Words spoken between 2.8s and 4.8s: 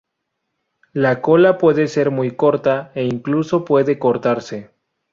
e incluso puede cortarse.